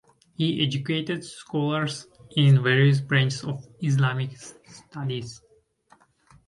[0.35, 5.43] He educated scholars in various branches of Islamic studies.